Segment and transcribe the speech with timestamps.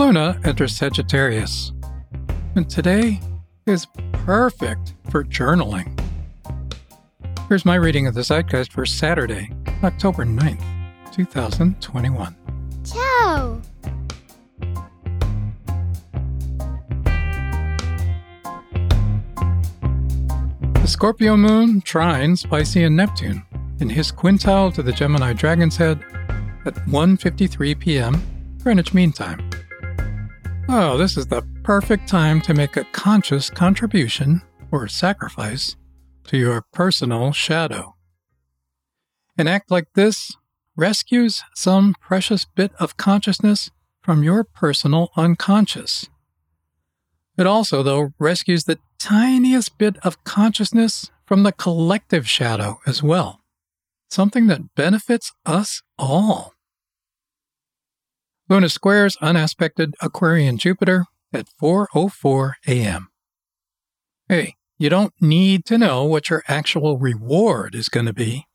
[0.00, 1.72] Luna enters Sagittarius.
[2.56, 3.20] And today
[3.66, 6.00] is perfect for journaling.
[7.50, 9.50] Here's my reading of the Zeitgeist for Saturday,
[9.84, 10.64] October 9th,
[11.12, 12.34] 2021.
[12.82, 13.60] Ciao!
[20.72, 23.42] The Scorpio moon trines Pisces and Neptune
[23.80, 26.02] in his quintile to the Gemini Dragon's Head
[26.64, 28.22] at 1:53 p.m.
[28.62, 29.49] Greenwich Mean Time.
[30.72, 35.74] Oh, this is the perfect time to make a conscious contribution or sacrifice
[36.28, 37.96] to your personal shadow.
[39.36, 40.36] An act like this
[40.76, 46.08] rescues some precious bit of consciousness from your personal unconscious.
[47.36, 53.40] It also, though, rescues the tiniest bit of consciousness from the collective shadow as well,
[54.08, 56.54] something that benefits us all.
[58.50, 63.08] Luna squares unaspected Aquarian Jupiter at 4:04 a.m.
[64.28, 68.46] Hey, you don't need to know what your actual reward is going to be,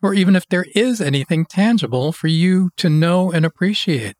[0.00, 4.14] or even if there is anything tangible for you to know and appreciate.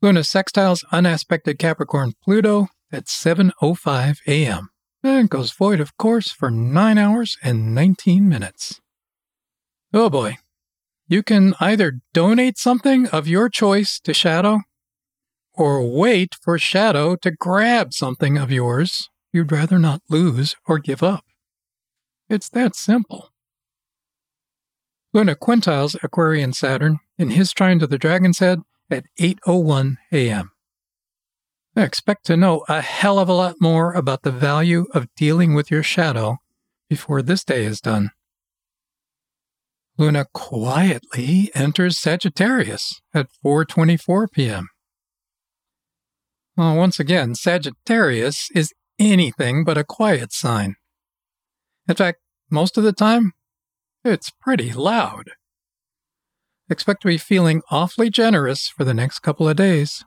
[0.00, 4.70] Luna sextiles unaspected Capricorn Pluto at 7:05 a.m.
[5.02, 8.80] and goes void of course for 9 hours and 19 minutes.
[9.92, 10.38] Oh boy.
[11.06, 14.60] You can either donate something of your choice to Shadow
[15.52, 21.02] or wait for Shadow to grab something of yours you'd rather not lose or give
[21.02, 21.24] up.
[22.28, 23.30] It's that simple.
[25.12, 30.52] Luna quintiles Aquarian Saturn in his trine to the Dragon's Head at 8:01 a.m.
[31.76, 35.54] I expect to know a hell of a lot more about the value of dealing
[35.54, 36.38] with your shadow
[36.88, 38.10] before this day is done.
[39.96, 44.68] Luna quietly enters Sagittarius at 4:24 p.m.
[46.56, 50.74] Well, once again, Sagittarius is anything but a quiet sign.
[51.88, 52.18] In fact,
[52.50, 53.32] most of the time,
[54.04, 55.30] it's pretty loud.
[56.68, 60.04] Expect to be feeling awfully generous for the next couple of days.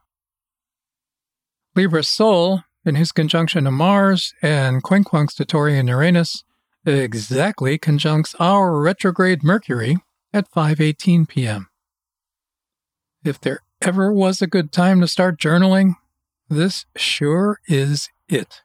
[1.76, 6.44] Libra Sol, in his conjunction to Mars and quincunx to Taurean Uranus,
[6.88, 9.98] exactly conjuncts our retrograde Mercury
[10.34, 11.68] at 5:18 p.m.
[13.24, 15.96] If there ever was a good time to start journaling,
[16.50, 18.62] this sure is it.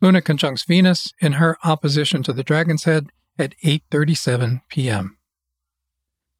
[0.00, 5.18] Luna conjuncts Venus in her opposition to the Dragon's Head at 8:37 p.m.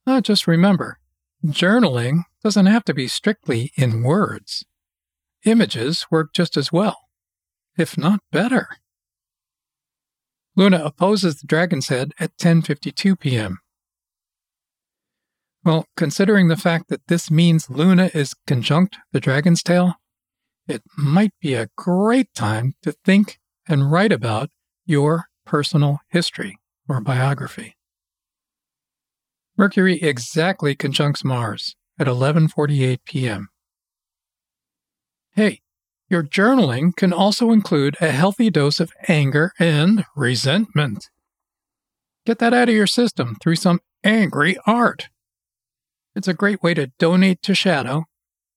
[0.07, 0.99] Now just remember,
[1.47, 4.65] journaling doesn't have to be strictly in words.
[5.45, 7.09] Images work just as well,
[7.77, 8.69] if not better.
[10.55, 13.59] Luna opposes the Dragon's Head at 10:52 p.m.
[15.65, 19.95] Well, considering the fact that this means Luna is conjunct the Dragon's Tail,
[20.67, 24.51] it might be a great time to think and write about
[24.85, 26.59] your personal history
[26.89, 27.77] or biography.
[29.57, 33.49] Mercury exactly conjuncts Mars at 11:48 p.m.
[35.35, 35.62] Hey,
[36.13, 41.09] your journaling can also include a healthy dose of anger and resentment.
[42.27, 45.09] Get that out of your system through some angry art.
[46.15, 48.05] It's a great way to donate to Shadow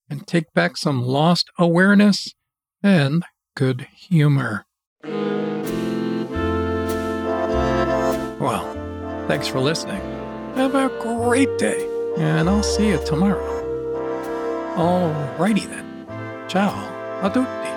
[0.08, 2.34] and take back some lost awareness
[2.82, 3.24] and
[3.56, 4.66] good humor.
[8.38, 10.02] Well, thanks for listening.
[10.54, 13.64] Have a great day, and I'll see you tomorrow.
[14.76, 15.86] Alrighty then.
[16.48, 17.75] Ciao a tutti.